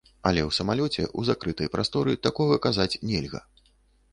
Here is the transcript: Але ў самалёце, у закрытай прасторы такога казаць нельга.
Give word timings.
Але 0.27 0.41
ў 0.45 0.51
самалёце, 0.57 1.05
у 1.19 1.25
закрытай 1.29 1.71
прасторы 1.75 2.15
такога 2.29 2.59
казаць 2.65 2.91
нельга. 3.11 3.45